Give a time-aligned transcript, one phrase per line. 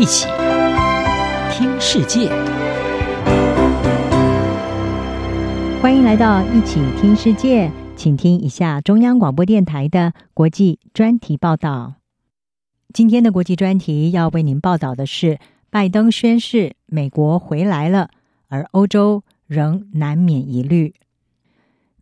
[0.00, 0.26] 一起
[1.52, 2.30] 听世界，
[5.82, 11.96] 欢迎来到一起听世界，请听一下中央广播电台的国际专题报道。
[12.94, 15.38] 今天的国际专题要为您报道的是，
[15.68, 18.08] 拜登宣誓美国回来了，
[18.48, 20.94] 而欧洲仍难免疑虑。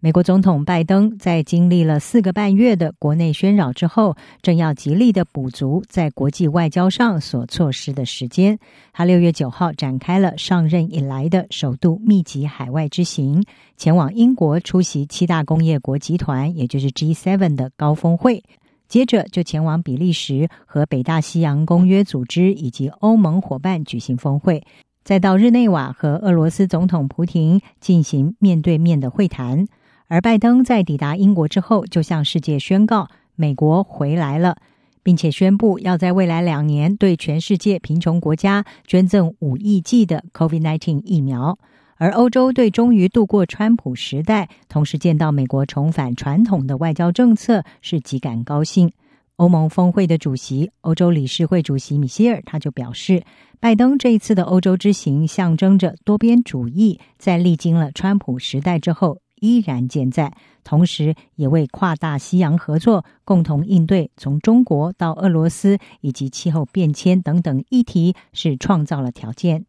[0.00, 8.56] 美国总统拜登在经历了四个半月的国内喧扰之后，正要极力的补足在国际外交上所错失的时间。
[8.92, 13.42] 他六月九号展开了上任以来的首度密集海外之行，
[13.76, 18.44] 前往英国出席七大工业国集团，也就是 G7 的高峰会。
[18.86, 24.62] 接着就前往比利时和北大西洋公约组织以及欧盟伙伴举行峰会，
[25.02, 29.66] 再到日内瓦和俄罗斯总统普廷进行面对面的会谈。
[30.08, 34.56] 而拜登在抵达英国之后，就向世界宣告美国回来了，
[35.02, 41.58] 并且宣布要在未来两年对全世界贫穷国家捐赠五亿剂的 COVID-19 疫苗。
[41.96, 48.90] 而欧洲对终于度过川普时代，同时见到美国重返传统的外交政策是极感高兴。
[49.36, 53.22] 欧盟峰会的主席、欧洲理事会主席米歇尔他就表示，
[53.60, 59.18] 拜登这一次的欧洲之行象征着多边主义在历经了川普时代之后。
[59.40, 60.32] 依然健在，
[60.64, 69.64] 同时也为跨大西洋合作、共同应对从中国到俄罗斯以及气候变迁等等议题是创造了条件。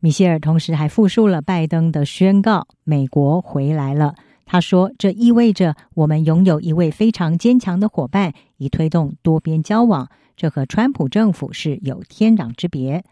[0.00, 4.14] 米歇尔同时还复述了拜登的宣告：“美国回来了。”
[4.44, 10.08] 他说：“这意味着我们拥有一位非常坚强的伙伴，以推动多边交往。
[10.36, 13.04] 这和川普政府是有天壤之别。”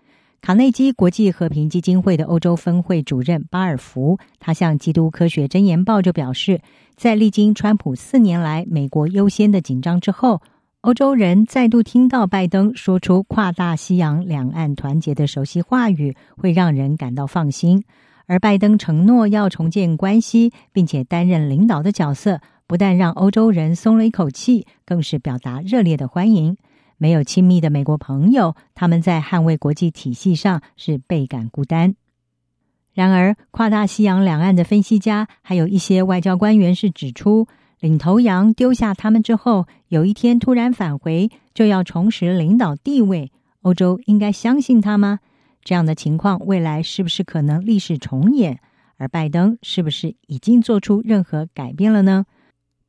[0.42, 6.62] 卡内基国际和平基金会的欧洲分会主任巴尔福，他向《基督科学箴言报》就表示，
[6.96, 10.40] 在历经川普四年来美国优先的紧张之后，
[10.80, 17.84] 欧洲人再度听到拜登说出跨大西洋两岸团结的熟悉话语，会让人感到放心。
[18.24, 26.56] 而拜登承诺要重建关系，并且担任领导的角色，不但让欧洲人松了一口气，更是表达热烈的欢迎。
[27.00, 31.94] 没有亲密的美国朋友，他们在捍卫国际体系上是倍感孤单。
[32.92, 43.32] 然而，跨大西洋两岸的分析家还有一些外交官员是指出，领头羊丢下他们之后，有一天突然返回，就要重拾领导地位。
[43.62, 45.20] 欧洲应该相信他吗？
[45.64, 48.60] 这样的情况，未来是不是可能历史重演？
[48.98, 52.26] 而拜登是不是已经做出任何改变了呢？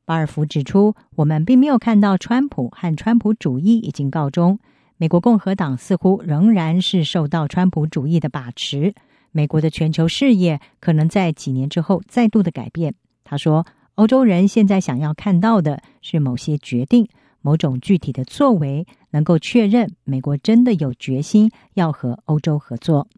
[0.04, 4.58] 巴尔福指出，我们并没有看到川普和川普主义已经告终。
[4.96, 8.94] 美国共和党似乎仍然是受到川普主义的把持。
[9.30, 12.94] 美国的全球视野可能在几年之后再度的改变。
[13.24, 13.64] 他说，
[13.94, 17.08] 欧洲人现在想要看到的是某些决定、
[17.40, 23.08] 某种具体的作为，能够确认美国真的有决心要和欧洲合作。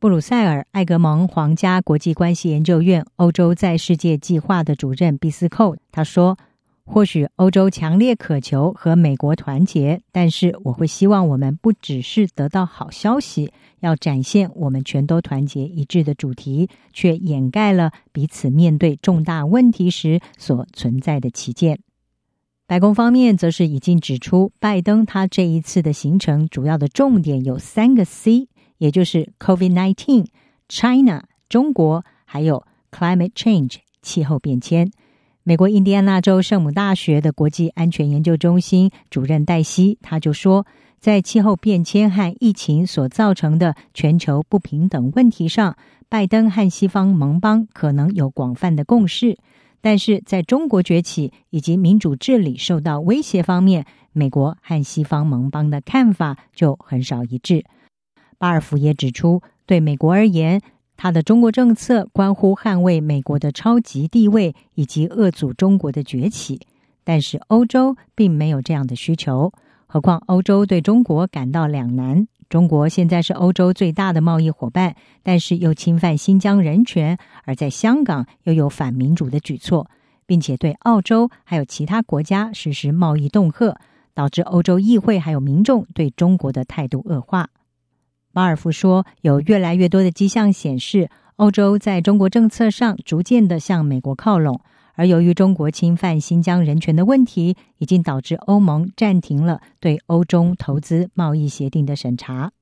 [0.00, 6.38] 布鲁塞尔艾格蒙皇家国际关系研究院欧洲在世界计划的主任毕斯寇他说
[6.86, 21.78] ：“或许欧洲强烈渴求和美国团结，但是我会希望我们不只是得到好消息，要展现我们全都团结一致的主题，却掩盖了彼此面对重大问题时所存在的歧见。”
[22.66, 28.48] 白宫方面则是已经指出，拜登他这一次的行程主要的重点有三个 C。
[28.80, 30.24] 也就是 COVID-19、
[30.66, 34.90] China 中国，还有 Climate Change 气候变迁。
[35.42, 40.66] 美国印第安纳州圣母大学的国际安全研究中心主任戴西他就说，
[40.98, 45.76] 在气候变迁和疫情所造成的全球不平等问题上，
[46.08, 49.36] 拜登和西方盟邦可能有广泛的共识，
[49.82, 57.64] 但是在中国崛起以及民主治理受到威胁方面，美国和西方盟邦的看法就很少一致。
[58.40, 60.62] 巴尔福也指出，对美国而言，
[60.96, 66.58] 他的中国政策关乎捍卫美国的超级地位以及遏阻中国的崛起。
[67.04, 69.52] 但是欧洲并没有这样的需求，
[69.86, 79.90] 何况欧洲对中国感到两难：中国现在是欧洲最大的贸易伙伴，但是又侵犯新疆人权，而在香港又有反民主的举措，
[80.24, 83.76] 并且对澳洲还有其他国家实施贸易恫吓，
[84.14, 87.50] 导致欧洲议会还有民众对中国的态度恶化。
[88.32, 94.60] 巴尔夫说，有越来越多的迹象显示，欧洲在中国政策上逐渐的向美国靠拢。
[94.94, 102.52] 而由于中国侵犯新疆人权的问题，已经导致欧盟暂停了对欧中投资贸易协定的审查。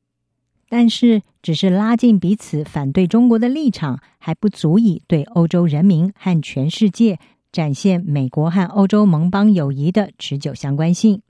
[0.68, 7.18] 但是，只是拉近彼此反对中国的立场，还不足以对欧洲人民和全世界
[7.50, 11.22] 展现美国和欧洲盟邦友谊的持久相关性。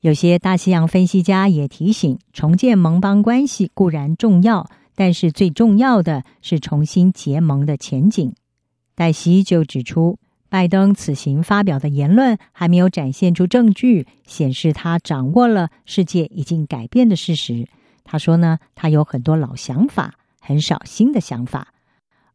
[0.00, 8.32] 有些大西洋分析家也提醒，重建盟邦关系固然重要，但是最重要的是重新结盟的前景。
[8.94, 10.18] 黛西就指出，
[10.48, 17.68] 拜登此行发表的言论还没有展现出证据，显示他掌握了世界已经改变的事实。
[18.02, 21.68] 他说呢，他有很多老想法，很少新的想法。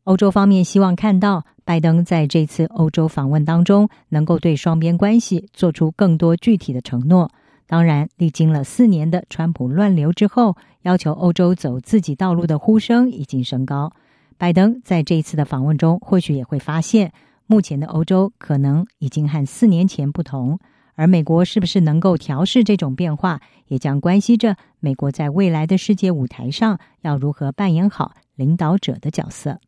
[0.03, 7.31] 欧洲方面希望看到拜登在这次欧洲访问当中，能够对双边关系做出更多具体的承诺。
[7.67, 13.91] 当然，历经了四年的川普乱流之后，要求欧洲走自己道路的呼声已经升高。
[14.37, 17.11] 拜登在这一次的访问中，或许也会发现，
[17.47, 20.59] 目前的欧洲可能已经和四年前不同。
[20.97, 29.59] 而美国是不是能够调试这种变化，也将关系着美国在未来的世界舞台上要如何扮演好领导者的角色。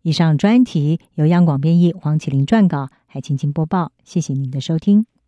[0.00, 3.92] 以上专题由央广编译黄启麟撰稿，海青青播报。
[4.02, 5.19] 谢谢您的收听。